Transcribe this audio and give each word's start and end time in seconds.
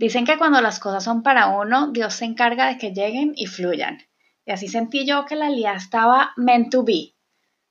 Dicen 0.00 0.24
que 0.24 0.38
cuando 0.38 0.62
las 0.62 0.80
cosas 0.80 1.04
son 1.04 1.22
para 1.22 1.48
uno, 1.48 1.88
Dios 1.88 2.14
se 2.14 2.24
encarga 2.24 2.68
de 2.68 2.78
que 2.78 2.94
lleguen 2.94 3.34
y 3.36 3.44
fluyan. 3.44 3.98
Y 4.46 4.50
así 4.50 4.66
sentí 4.66 5.04
yo 5.04 5.26
que 5.26 5.36
la 5.36 5.50
lía 5.50 5.74
estaba 5.74 6.32
meant 6.38 6.72
to 6.72 6.84
be. 6.84 7.14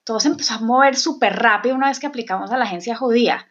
Todo 0.03 0.19
se 0.19 0.27
empezó 0.27 0.53
a 0.53 0.59
mover 0.59 0.95
súper 0.95 1.38
rápido 1.38 1.73
una 1.73 1.88
vez 1.88 1.99
que 1.99 2.05
aplicamos 2.05 2.52
a 2.52 2.57
la 2.57 2.65
agencia 2.65 2.95
judía. 2.95 3.49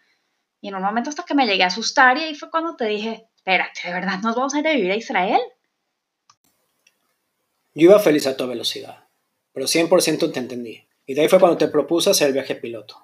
Y 0.60 0.68
en 0.68 0.76
un 0.76 0.82
momento 0.82 1.10
hasta 1.10 1.24
que 1.24 1.34
me 1.34 1.44
llegué 1.44 1.64
a 1.64 1.66
asustar 1.66 2.18
y 2.18 2.22
ahí 2.22 2.36
fue 2.36 2.52
cuando 2.52 2.76
te 2.76 2.84
dije, 2.84 3.26
espérate, 3.34 3.80
¿de 3.82 3.92
verdad 3.92 4.20
nos 4.22 4.36
vamos 4.36 4.54
a 4.54 4.60
ir 4.60 4.68
a 4.68 4.72
vivir 4.72 4.92
a 4.92 4.96
Israel? 4.96 5.40
Yo 7.74 7.90
iba 7.90 7.98
feliz 7.98 8.28
a 8.28 8.36
toda 8.36 8.50
velocidad, 8.50 9.08
pero 9.50 9.66
100% 9.66 10.32
te 10.32 10.38
entendí. 10.38 10.88
Y 11.04 11.14
de 11.14 11.22
ahí 11.22 11.28
fue 11.28 11.40
cuando 11.40 11.58
te 11.58 11.66
propuse 11.66 12.10
hacer 12.10 12.28
el 12.28 12.32
viaje 12.32 12.54
piloto. 12.54 13.02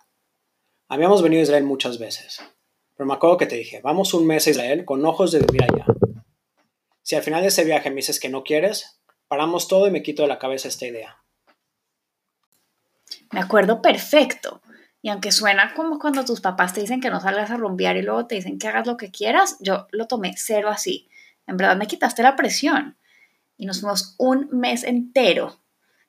Habíamos 0.87 1.21
venido 1.21 1.41
a 1.41 1.43
Israel 1.43 1.65
muchas 1.65 1.99
veces, 1.99 2.45
pero 2.97 3.07
me 3.07 3.15
acuerdo 3.15 3.37
que 3.37 3.47
te 3.47 3.57
dije, 3.57 3.81
vamos 3.83 4.15
un 4.15 4.27
mes 4.27 4.47
a 4.47 4.51
Israel 4.51 4.85
con 4.85 5.05
ojos 5.05 5.33
de 5.33 5.41
vivir 5.41 5.65
allá. 5.65 5.87
Si 7.03 7.17
al 7.17 7.23
final 7.23 7.43
de 7.43 7.49
ese 7.49 7.65
viaje 7.65 7.91
me 7.91 7.97
dices 7.97 8.21
que 8.21 8.29
no 8.29 8.45
quieres, 8.45 9.01
paramos 9.29 9.69
todo 9.69 9.87
y 9.87 9.91
me 9.91 10.03
quito 10.03 10.23
de 10.23 10.29
la 10.29 10.39
cabeza 10.39 10.69
esta 10.69 10.87
idea. 10.87 11.19
Me 13.31 13.41
acuerdo 13.41 13.83
perfecto. 13.83 14.63
Y 15.03 15.11
aunque 15.11 15.33
suena 15.33 15.75
como 15.75 15.99
cuando 15.99 16.25
tus 16.25 16.41
papás 16.41 16.73
te 16.73 16.81
dicen 16.81 17.01
que 17.01 17.11
no 17.11 17.21
salgas 17.21 17.51
a 17.51 17.57
rumbear 17.57 17.97
y 17.97 18.03
luego 18.03 18.27
te 18.27 18.37
dicen 18.37 18.59
que 18.59 18.69
hagas 18.69 18.87
lo 18.87 18.97
que 18.97 19.11
quieras, 19.11 19.59
yo 19.61 19.87
lo 19.91 20.07
tomé 20.07 20.35
cero 20.37 20.71
así. 20.71 21.11
En 21.47 21.59
verdad 21.59 21.77
me 21.77 21.87
quitaste 21.87 22.23
la 22.23 22.37
presión. 22.37 22.97
Y 23.57 23.67
nos 23.67 23.81
fuimos 23.81 24.15
un 24.19 24.49
mes 24.51 24.83
entero. 24.83 25.61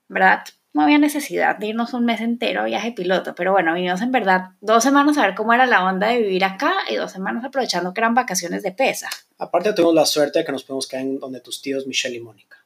En 0.07 0.13
verdad, 0.13 0.43
no 0.75 0.81
había 0.81 0.97
necesidad 0.97 1.57
de 1.57 1.67
irnos 1.67 1.93
un 1.93 2.03
mes 2.03 2.19
entero 2.19 2.59
a 2.59 2.65
viaje 2.65 2.91
piloto, 2.91 3.33
pero 3.33 3.53
bueno, 3.53 3.73
vinimos 3.73 4.01
en 4.01 4.11
verdad 4.11 4.49
dos 4.59 4.83
semanas 4.83 5.17
a 5.17 5.21
ver 5.21 5.33
cómo 5.33 5.53
era 5.53 5.65
la 5.65 5.85
onda 5.85 6.07
de 6.07 6.21
vivir 6.21 6.43
acá 6.43 6.73
y 6.89 6.95
dos 6.95 7.13
semanas 7.13 7.45
aprovechando 7.45 7.93
que 7.93 8.01
eran 8.01 8.13
vacaciones 8.13 8.61
de 8.61 8.73
pesa. 8.73 9.09
Aparte 9.37 9.71
tuvimos 9.71 9.95
la 9.95 10.05
suerte 10.05 10.39
de 10.39 10.45
que 10.45 10.51
nos 10.51 10.65
podemos 10.65 10.85
quedar 10.85 11.03
en 11.03 11.17
donde 11.17 11.39
tus 11.39 11.61
tíos 11.61 11.87
Michelle 11.87 12.17
y 12.17 12.19
Mónica. 12.19 12.57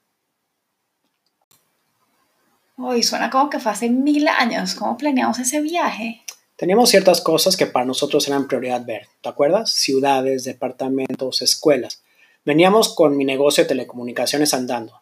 Uy, 2.78 3.04
suena 3.04 3.30
como 3.30 3.48
que 3.48 3.60
fue 3.60 3.74
hace 3.74 3.92
mil 3.92 4.28
años. 4.28 4.74
¿Cómo 4.74 4.98
planeamos 4.98 5.38
ese 5.38 5.62
viaje? 5.62 6.24
Teníamos 6.56 6.90
ciertas 6.90 7.22
cosas 7.22 7.56
que 7.56 7.68
para 7.68 7.86
nosotros 7.86 8.28
eran 8.28 8.48
prioridad 8.48 8.84
ver, 8.84 9.08
¿te 9.22 9.30
acuerdas? 9.30 9.70
Ciudades, 9.70 10.46
departamentos, 10.46 11.44
escuelas. 11.44 12.02
Veníamos 12.44 12.96
con 12.96 13.16
mi 13.16 13.24
negocio 13.24 13.66
de 13.66 13.68
telecomunicaciones 13.68 14.56
andando 14.56 14.99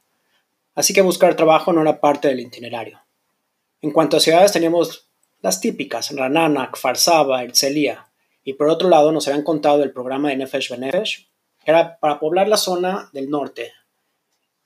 así 0.78 0.94
que 0.94 1.02
buscar 1.02 1.36
trabajo 1.36 1.74
no 1.74 1.82
era 1.82 2.00
parte 2.00 2.28
del 2.28 2.40
itinerario. 2.40 3.02
En 3.82 3.90
cuanto 3.92 4.18
a 4.18 4.20
ciudades 4.20 4.52
teníamos 4.52 5.10
las 5.42 5.60
típicas, 5.60 6.16
Ranana, 6.16 6.70
Farsaba, 6.76 7.44
Erzelia, 7.44 8.08
y 8.44 8.54
por 8.54 8.70
otro 8.70 8.88
lado 8.88 9.12
nos 9.12 9.28
habían 9.28 9.44
contado 9.44 9.84
el 9.84 9.92
programa 9.92 10.30
de 10.30 10.38
Nefesh 10.38 10.70
Benefesh, 10.70 11.28
que 11.66 11.72
era 11.72 11.98
para 12.00 12.20
poblar 12.20 12.48
la 12.48 12.58
zona 12.58 13.10
del 13.12 13.30
norte. 13.30 13.74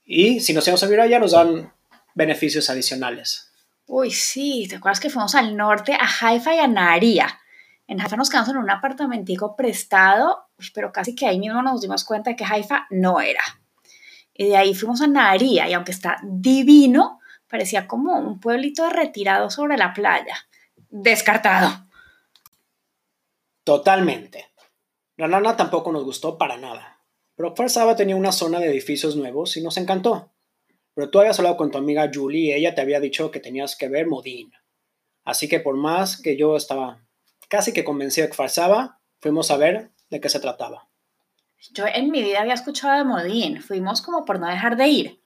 Y 0.03 0.41
si 0.41 0.53
nos 0.53 0.67
íbamos 0.67 0.83
a 0.83 0.87
vivir 0.87 0.99
allá 0.99 1.17
nos 1.17 1.31
dan 1.31 1.73
beneficios 2.13 2.69
adicionales. 2.69 3.49
Uy, 3.87 4.11
sí, 4.11 4.67
¿te 4.69 4.75
acuerdas 4.75 4.99
que 4.99 5.09
fuimos 5.09 5.33
al 5.33 5.55
norte, 5.55 5.93
a 5.93 6.07
Haifa 6.19 6.55
y 6.55 6.59
a 6.59 6.67
Naharia? 6.67 7.39
En 7.87 8.01
Haifa 8.01 8.17
nos 8.17 8.29
quedamos 8.29 8.49
en 8.49 8.57
un 8.57 8.69
apartamentico 8.69 9.55
prestado, 9.55 10.45
pero 10.73 10.91
casi 10.91 11.15
que 11.15 11.25
ahí 11.25 11.39
mismo 11.39 11.61
nos 11.61 11.81
dimos 11.81 12.03
cuenta 12.03 12.31
de 12.31 12.35
que 12.35 12.43
Haifa 12.43 12.85
no 12.89 13.21
era. 13.21 13.60
Y 14.33 14.47
de 14.47 14.57
ahí 14.57 14.73
fuimos 14.73 15.01
a 15.01 15.07
Naharía 15.07 15.69
y 15.69 15.73
aunque 15.73 15.91
está 15.91 16.19
divino, 16.23 17.19
parecía 17.47 17.87
como 17.87 18.17
un 18.17 18.39
pueblito 18.39 18.89
retirado 18.89 19.49
sobre 19.49 19.77
la 19.77 19.93
playa. 19.93 20.35
Descartado. 20.89 21.87
Totalmente. 23.63 24.47
La 25.17 25.27
nana 25.27 25.55
tampoco 25.55 25.91
nos 25.91 26.03
gustó 26.03 26.37
para 26.37 26.57
nada. 26.57 26.99
Pero 27.35 27.55
Farsaba 27.55 27.95
tenía 27.95 28.15
una 28.15 28.31
zona 28.31 28.59
de 28.59 28.67
edificios 28.67 29.15
nuevos 29.15 29.55
y 29.57 29.61
nos 29.61 29.77
encantó. 29.77 30.31
Pero 30.93 31.09
tú 31.09 31.19
habías 31.19 31.39
hablado 31.39 31.57
con 31.57 31.71
tu 31.71 31.77
amiga 31.77 32.09
Julie 32.13 32.49
y 32.49 32.53
ella 32.53 32.75
te 32.75 32.81
había 32.81 32.99
dicho 32.99 33.31
que 33.31 33.39
tenías 33.39 33.75
que 33.75 33.87
ver 33.87 34.07
Modín. 34.07 34.51
Así 35.23 35.47
que 35.47 35.59
por 35.59 35.75
más 35.75 36.21
que 36.21 36.37
yo 36.37 36.55
estaba 36.57 37.05
casi 37.49 37.73
que 37.73 37.83
convencido 37.83 38.25
de 38.25 38.31
que 38.31 38.37
Farsaba, 38.37 38.99
fuimos 39.19 39.51
a 39.51 39.57
ver 39.57 39.91
de 40.09 40.19
qué 40.19 40.29
se 40.29 40.39
trataba. 40.39 40.90
Yo 41.69 41.85
en 41.87 42.09
mi 42.09 42.21
vida 42.21 42.41
había 42.41 42.55
escuchado 42.55 42.97
de 42.97 43.03
Modín, 43.03 43.61
fuimos 43.61 44.01
como 44.01 44.25
por 44.25 44.39
no 44.39 44.47
dejar 44.47 44.75
de 44.75 44.87
ir. 44.87 45.21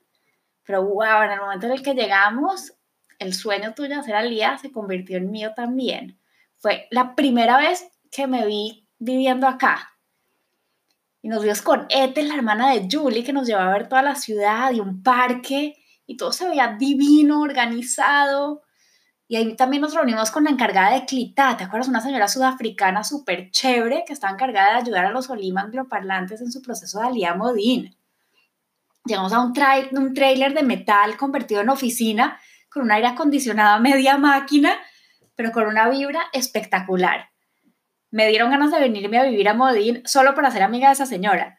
Pero 0.64 0.84
wow, 0.84 1.22
en 1.22 1.30
el 1.30 1.40
momento 1.40 1.66
en 1.66 1.72
el 1.72 1.82
que 1.82 1.94
llegamos, 1.94 2.74
el 3.18 3.32
sueño 3.32 3.72
tuyo 3.74 3.90
de 3.90 3.94
hacer 3.94 4.14
Alía 4.14 4.58
se 4.58 4.70
convirtió 4.70 5.16
en 5.16 5.30
mío 5.30 5.52
también. 5.54 6.20
Fue 6.58 6.88
la 6.90 7.14
primera 7.14 7.56
vez 7.56 7.88
que 8.10 8.26
me 8.26 8.46
vi 8.46 8.86
viviendo 8.98 9.46
acá. 9.46 9.92
Y 11.22 11.28
nos 11.28 11.42
vimos 11.42 11.62
con 11.62 11.86
Ethel, 11.88 12.28
la 12.28 12.34
hermana 12.34 12.72
de 12.72 12.88
Julie, 12.90 13.24
que 13.24 13.32
nos 13.32 13.46
llevaba 13.46 13.70
a 13.70 13.78
ver 13.78 13.88
toda 13.88 14.02
la 14.02 14.14
ciudad 14.14 14.72
y 14.72 14.80
un 14.80 15.02
parque. 15.02 15.76
Y 16.06 16.16
todo 16.16 16.32
se 16.32 16.48
veía 16.48 16.76
divino, 16.78 17.40
organizado. 17.40 18.62
Y 19.28 19.36
ahí 19.36 19.56
también 19.56 19.82
nos 19.82 19.94
reunimos 19.94 20.30
con 20.30 20.44
la 20.44 20.50
encargada 20.50 20.92
de 20.92 21.04
Clitá, 21.04 21.56
¿te 21.56 21.64
acuerdas? 21.64 21.88
Una 21.88 22.00
señora 22.00 22.28
sudafricana 22.28 23.02
súper 23.02 23.50
chévere 23.50 24.04
que 24.06 24.12
estaba 24.12 24.32
encargada 24.32 24.74
de 24.74 24.82
ayudar 24.82 25.06
a 25.06 25.10
los 25.10 25.28
Olima 25.30 25.62
angloparlantes 25.62 26.40
en 26.40 26.52
su 26.52 26.62
proceso 26.62 27.00
de 27.00 27.08
Alía 27.08 27.34
Modín. 27.34 27.96
Llegamos 29.04 29.32
a 29.32 29.40
un, 29.40 29.52
un 29.92 30.14
trailer 30.14 30.54
de 30.54 30.62
metal 30.62 31.16
convertido 31.16 31.60
en 31.60 31.70
oficina 31.70 32.38
con 32.70 32.82
un 32.82 32.92
aire 32.92 33.08
acondicionado 33.08 33.76
a 33.76 33.80
media 33.80 34.16
máquina, 34.16 34.74
pero 35.34 35.50
con 35.50 35.66
una 35.66 35.88
vibra 35.88 36.22
espectacular. 36.32 37.30
Me 38.10 38.28
dieron 38.28 38.50
ganas 38.50 38.70
de 38.70 38.78
venirme 38.78 39.18
a 39.18 39.24
vivir 39.24 39.48
a 39.48 39.54
Modín 39.54 40.02
solo 40.04 40.34
para 40.34 40.50
ser 40.50 40.62
amiga 40.62 40.88
de 40.88 40.94
esa 40.94 41.06
señora. 41.06 41.55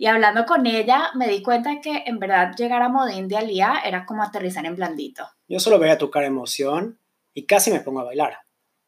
Y 0.00 0.06
hablando 0.06 0.46
con 0.46 0.66
ella, 0.66 1.10
me 1.14 1.28
di 1.28 1.42
cuenta 1.42 1.82
que 1.82 2.04
en 2.06 2.18
verdad 2.18 2.54
llegar 2.56 2.80
a 2.80 2.88
Modín 2.88 3.28
de 3.28 3.36
Alía 3.36 3.82
era 3.84 4.06
como 4.06 4.22
aterrizar 4.22 4.64
en 4.64 4.74
blandito. 4.74 5.28
Yo 5.46 5.60
solo 5.60 5.78
veía 5.78 5.98
tu 5.98 6.10
cara 6.10 6.26
emoción 6.26 6.98
y 7.34 7.44
casi 7.44 7.70
me 7.70 7.80
pongo 7.80 8.00
a 8.00 8.04
bailar. 8.04 8.38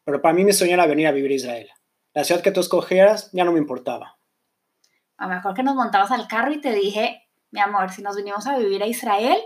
Pero 0.05 0.23
para 0.23 0.33
mí 0.33 0.43
mi 0.43 0.55
sueño 0.55 0.73
era 0.73 0.87
venir 0.87 1.07
a 1.07 1.13
vivir 1.13 1.33
a 1.33 1.35
Israel. 1.35 1.69
La 2.15 2.25
ciudad 2.25 2.41
que 2.41 2.51
tú 2.51 2.61
escogieras 2.61 3.31
ya 3.33 3.45
no 3.45 3.53
me 3.53 3.59
importaba. 3.59 4.17
A 5.19 5.27
lo 5.27 5.35
mejor 5.35 5.53
que 5.53 5.63
nos 5.63 5.75
montabas 5.75 6.11
al 6.13 6.27
carro 6.29 6.51
y 6.51 6.63
te 6.63 6.73
dije, 6.73 7.29
mi 7.51 7.61
amor, 7.61 7.91
si 7.91 8.01
nos 8.01 8.17
vinimos 8.17 8.47
a 8.47 8.57
vivir 8.57 8.83
a 8.83 8.87
Israel, 8.87 9.37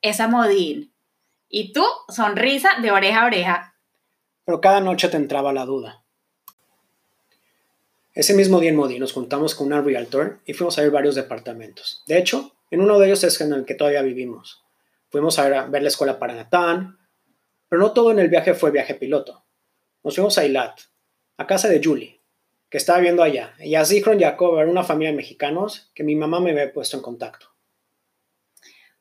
es 0.00 0.18
a 0.18 0.26
Modín. 0.26 0.92
Y 1.48 1.72
tú, 1.72 1.84
sonrisa 2.08 2.70
de 2.82 2.90
oreja 2.90 3.22
a 3.22 3.26
oreja. 3.26 3.74
Pero 4.44 4.60
cada 4.60 4.80
noche 4.80 5.08
te 5.08 5.18
entraba 5.18 5.52
la 5.52 5.66
duda. 5.66 6.01
Ese 8.14 8.34
mismo 8.34 8.60
día 8.60 8.68
en 8.68 8.76
Modi 8.76 8.98
nos 8.98 9.14
juntamos 9.14 9.54
con 9.54 9.68
una 9.68 9.80
realtor 9.80 10.40
y 10.44 10.52
fuimos 10.52 10.78
a 10.78 10.82
ver 10.82 10.90
varios 10.90 11.14
departamentos. 11.14 12.02
De 12.06 12.18
hecho, 12.18 12.54
en 12.70 12.82
uno 12.82 12.98
de 12.98 13.06
ellos 13.06 13.24
es 13.24 13.40
en 13.40 13.54
el 13.54 13.64
que 13.64 13.74
todavía 13.74 14.02
vivimos. 14.02 14.62
Fuimos 15.08 15.38
a 15.38 15.66
ver, 15.68 15.82
la 15.82 15.88
escuela 15.88 16.18
para 16.18 16.34
Natán, 16.34 16.98
pero 17.70 17.80
no 17.80 17.92
todo 17.92 18.10
en 18.10 18.18
el 18.18 18.28
viaje 18.28 18.52
fue 18.52 18.70
viaje 18.70 18.94
piloto. 18.94 19.44
Nos 20.04 20.14
fuimos 20.14 20.36
a 20.36 20.44
Ilat, 20.44 20.78
a 21.38 21.46
casa 21.46 21.68
de 21.68 21.80
Julie, 21.82 22.20
que 22.68 22.76
estaba 22.76 22.98
viviendo 22.98 23.22
allá, 23.22 23.54
y 23.58 23.76
a 23.76 23.84
Zichron 23.84 24.20
Jacob, 24.20 24.58
una 24.68 24.84
familia 24.84 25.10
de 25.10 25.16
mexicanos 25.16 25.90
que 25.94 26.04
mi 26.04 26.14
mamá 26.14 26.38
me 26.38 26.50
había 26.50 26.70
puesto 26.70 26.98
en 26.98 27.02
contacto. 27.02 27.46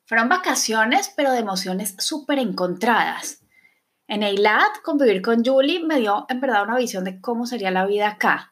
Fueron 0.05 0.29
vacaciones, 0.29 1.11
pero 1.17 1.33
de 1.33 1.39
emociones 1.39 1.95
súper 1.97 2.39
encontradas. 2.39 3.41
En 4.07 4.23
Eilat, 4.23 4.81
convivir 4.83 5.21
con 5.21 5.43
Julie 5.43 5.83
me 5.83 5.99
dio 5.99 6.25
en 6.29 6.39
verdad 6.39 6.63
una 6.63 6.77
visión 6.77 7.03
de 7.03 7.19
cómo 7.19 7.45
sería 7.45 7.71
la 7.71 7.85
vida 7.85 8.07
acá 8.07 8.50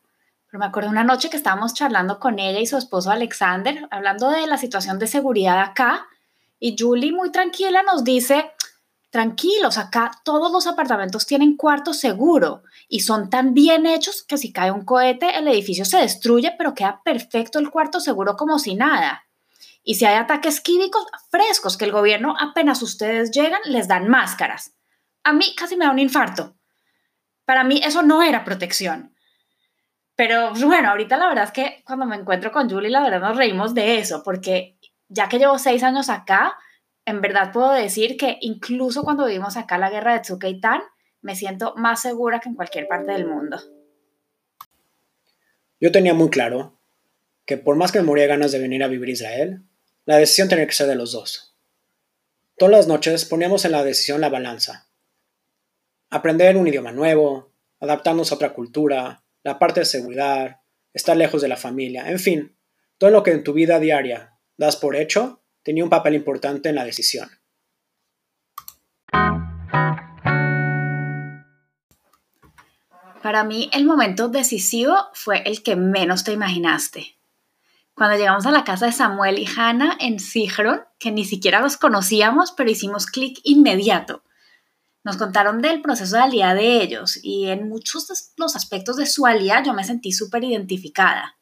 pero 0.49 0.59
me 0.59 0.65
acuerdo 0.65 0.89
una 0.89 1.03
noche 1.03 1.29
que 1.29 1.37
estábamos 1.37 1.75
charlando 1.75 2.19
con 2.19 2.39
ella 2.39 2.59
y 2.59 2.65
su 2.65 2.75
esposo 2.77 3.11
Alexander, 3.11 3.87
hablando 3.91 4.29
de 4.29 4.47
la 4.47 4.57
situación 4.57 4.97
de 4.97 5.05
seguridad 5.05 5.59
acá, 5.59 6.07
y 6.59 6.75
Julie 6.77 7.11
muy 7.11 7.31
tranquila 7.31 7.83
nos 7.83 8.03
dice, 8.03 8.51
tranquilos, 9.11 9.77
acá 9.77 10.11
todos 10.23 10.51
los 10.51 10.65
apartamentos 10.65 11.27
tienen 11.27 11.55
cuarto 11.55 11.93
seguro 11.93 12.63
y 12.87 13.01
son 13.01 13.29
tan 13.29 13.53
bien 13.53 13.85
hechos 13.85 14.23
que 14.23 14.37
si 14.37 14.51
cae 14.51 14.71
un 14.71 14.85
cohete 14.85 15.37
el 15.37 15.47
edificio 15.47 15.85
se 15.85 15.97
destruye, 15.97 16.55
pero 16.57 16.73
queda 16.73 17.01
perfecto 17.03 17.59
el 17.59 17.69
cuarto 17.69 17.99
seguro 17.99 18.35
como 18.35 18.57
si 18.57 18.73
nada. 18.73 19.25
Y 19.83 19.95
si 19.95 20.05
hay 20.05 20.15
ataques 20.15 20.61
químicos 20.61 21.05
frescos 21.29 21.77
que 21.77 21.85
el 21.85 21.91
gobierno 21.91 22.35
apenas 22.39 22.81
ustedes 22.81 23.31
llegan 23.31 23.61
les 23.65 23.87
dan 23.87 24.09
máscaras. 24.09 24.73
A 25.23 25.31
mí 25.31 25.53
casi 25.55 25.77
me 25.77 25.85
da 25.85 25.91
un 25.91 25.99
infarto. 25.99 26.55
Para 27.45 27.63
mí 27.63 27.81
eso 27.83 28.01
no 28.01 28.23
era 28.23 28.43
protección. 28.43 29.15
Pero 30.19 30.49
pues, 30.49 30.65
bueno, 30.65 30.89
ahorita 30.89 31.15
la 31.15 31.29
verdad 31.29 31.45
es 31.45 31.51
que 31.51 31.81
cuando 31.85 32.05
me 32.05 32.17
encuentro 32.17 32.51
con 32.51 32.69
Julie, 32.69 32.89
la 32.89 33.01
verdad 33.01 33.21
nos 33.21 33.37
reímos 33.37 33.73
de 33.73 33.99
eso, 33.99 34.21
porque 34.21 34.77
ya 35.07 35.29
que 35.29 35.39
llevo 35.39 35.57
seis 35.57 35.81
años 35.81 36.09
acá, 36.09 36.57
en 37.05 37.21
verdad 37.21 37.53
puedo 37.53 37.71
decir 37.71 38.17
que 38.17 38.37
incluso 38.41 39.03
cuando 39.03 39.27
vivimos 39.27 39.55
acá 39.55 39.77
la 39.77 39.89
guerra 39.89 40.11
de 40.11 40.19
Tsukeitán, 40.19 40.81
me 41.21 41.37
siento 41.37 41.73
más 41.77 42.01
segura 42.01 42.41
que 42.41 42.49
en 42.49 42.55
cualquier 42.55 42.89
parte 42.89 43.13
del 43.13 43.27
mundo. 43.27 43.61
Yo 45.79 45.89
tenía 45.89 46.13
muy 46.13 46.29
claro 46.29 46.77
que 47.45 47.55
por 47.55 47.77
más 47.77 47.93
que 47.93 47.99
me 47.99 48.05
moría 48.05 48.27
ganas 48.27 48.51
de 48.51 48.59
venir 48.59 48.83
a 48.83 48.89
vivir 48.89 49.07
a 49.07 49.13
Israel, 49.13 49.63
la 50.03 50.17
decisión 50.17 50.49
tenía 50.49 50.67
que 50.67 50.73
ser 50.73 50.87
de 50.87 50.95
los 50.95 51.13
dos. 51.13 51.55
Todas 52.57 52.73
las 52.73 52.87
noches 52.87 53.23
poníamos 53.23 53.63
en 53.63 53.71
la 53.71 53.85
decisión 53.85 54.19
la 54.19 54.27
balanza. 54.27 54.89
Aprender 56.09 56.57
un 56.57 56.67
idioma 56.67 56.91
nuevo, 56.91 57.53
adaptarnos 57.79 58.33
a 58.33 58.35
otra 58.35 58.51
cultura, 58.51 59.23
la 59.43 59.59
parte 59.59 59.81
de 59.81 59.85
seguridad, 59.85 60.61
estar 60.93 61.15
lejos 61.15 61.41
de 61.41 61.47
la 61.47 61.57
familia, 61.57 62.09
en 62.09 62.19
fin, 62.19 62.57
todo 62.97 63.09
lo 63.09 63.23
que 63.23 63.31
en 63.31 63.43
tu 63.43 63.53
vida 63.53 63.79
diaria 63.79 64.33
das 64.57 64.75
por 64.75 64.95
hecho 64.95 65.41
tenía 65.63 65.83
un 65.83 65.89
papel 65.89 66.15
importante 66.15 66.69
en 66.69 66.75
la 66.75 66.83
decisión. 66.83 67.29
Para 73.21 73.43
mí 73.43 73.69
el 73.73 73.85
momento 73.85 74.29
decisivo 74.29 74.95
fue 75.13 75.43
el 75.45 75.61
que 75.61 75.75
menos 75.75 76.23
te 76.23 76.31
imaginaste. 76.31 77.17
Cuando 77.93 78.17
llegamos 78.17 78.45
a 78.45 78.51
la 78.51 78.63
casa 78.63 78.85
de 78.85 78.93
Samuel 78.93 79.39
y 79.39 79.45
Hannah 79.45 79.97
en 79.99 80.19
Sigron, 80.19 80.81
que 80.99 81.11
ni 81.11 81.25
siquiera 81.25 81.59
los 81.59 81.75
conocíamos, 81.75 82.53
pero 82.53 82.69
hicimos 82.69 83.07
clic 83.07 83.39
inmediato. 83.43 84.23
Nos 85.03 85.17
contaron 85.17 85.61
del 85.61 85.81
proceso 85.81 86.17
de 86.17 86.23
alía 86.23 86.53
de 86.53 86.81
ellos 86.81 87.19
y 87.23 87.47
en 87.47 87.69
muchos 87.69 88.07
de 88.07 88.15
los 88.37 88.55
aspectos 88.55 88.97
de 88.97 89.05
su 89.05 89.25
alía 89.25 89.63
yo 89.63 89.73
me 89.73 89.83
sentí 89.83 90.11
súper 90.11 90.43
identificada. 90.43 91.37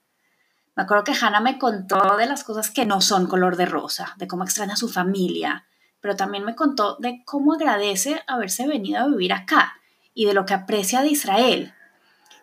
Me 0.75 0.83
acuerdo 0.83 1.05
que 1.05 1.15
Hannah 1.19 1.39
me 1.39 1.57
contó 1.57 2.17
de 2.17 2.27
las 2.27 2.43
cosas 2.43 2.69
que 2.69 2.85
no 2.85 3.01
son 3.01 3.25
color 3.25 3.57
de 3.57 3.65
rosa, 3.65 4.13
de 4.17 4.27
cómo 4.27 4.43
extraña 4.43 4.73
a 4.73 4.77
su 4.77 4.89
familia, 4.89 5.65
pero 5.99 6.15
también 6.15 6.45
me 6.45 6.55
contó 6.55 6.97
de 6.99 7.23
cómo 7.25 7.53
agradece 7.53 8.21
haberse 8.27 8.67
venido 8.67 8.99
a 8.99 9.07
vivir 9.07 9.33
acá 9.33 9.73
y 10.13 10.25
de 10.25 10.35
lo 10.35 10.45
que 10.45 10.53
aprecia 10.53 11.01
de 11.01 11.09
Israel. 11.09 11.73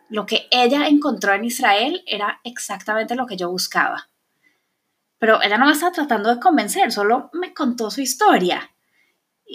Lo 0.08 0.26
que 0.26 0.48
ella 0.50 0.88
encontró 0.88 1.32
en 1.32 1.44
Israel 1.44 2.02
era 2.06 2.40
exactamente 2.42 3.14
lo 3.14 3.26
que 3.26 3.36
yo 3.36 3.48
buscaba. 3.50 4.10
Pero 5.18 5.40
ella 5.40 5.56
no 5.56 5.66
me 5.66 5.72
estaba 5.72 5.92
tratando 5.92 6.28
de 6.34 6.40
convencer, 6.40 6.90
solo 6.90 7.30
me 7.32 7.54
contó 7.54 7.90
su 7.90 8.00
historia. 8.00 8.73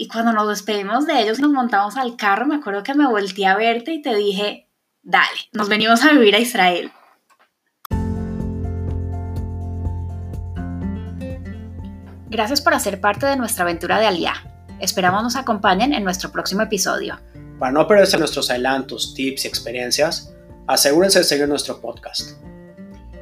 Y 0.02 0.08
cuando 0.08 0.32
nos 0.32 0.48
despedimos 0.48 1.06
de 1.06 1.22
ellos, 1.22 1.42
nos 1.42 1.52
montamos 1.52 1.98
al 1.98 2.16
carro, 2.16 2.46
me 2.46 2.56
acuerdo 2.56 2.84
que 2.84 2.94
me 2.94 3.06
volteé 3.06 3.48
a 3.48 3.58
verte 3.58 3.92
y 3.92 4.02
te 4.02 4.16
dije, 4.16 4.70
dale, 5.02 5.28
nos 5.52 5.68
venimos 5.68 6.02
a 6.06 6.14
vivir 6.14 6.36
a 6.36 6.40
Israel. 6.40 6.90
Gracias 12.30 12.62
por 12.62 12.74
hacer 12.74 13.02
parte 13.02 13.26
de 13.26 13.36
nuestra 13.36 13.66
aventura 13.66 14.00
de 14.00 14.08
Aliá. 14.08 14.36
Esperamos 14.80 15.22
nos 15.22 15.36
acompañen 15.36 15.92
en 15.92 16.06
nuestro 16.06 16.32
próximo 16.32 16.62
episodio. 16.62 17.20
Para 17.60 17.74
no 17.74 17.86
perderse 17.86 18.18
nuestros 18.18 18.50
adelantos, 18.50 19.14
tips 19.14 19.44
y 19.44 19.48
experiencias, 19.50 20.34
asegúrense 20.66 21.20
de 21.20 21.26
seguir 21.26 21.50
nuestro 21.50 21.82
podcast. 21.82 22.38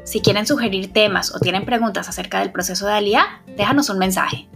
Si 0.03 0.21
quieren 0.21 0.45
sugerir 0.45 0.94
temas 0.94 1.33
o 1.33 1.39
tienen 1.39 1.65
preguntas 1.65 2.07
acerca 2.07 2.39
del 2.41 2.51
proceso 2.51 2.85
de 2.85 2.94
Alía, 2.94 3.41
déjanos 3.57 3.89
un 3.89 3.97
mensaje. 3.97 4.47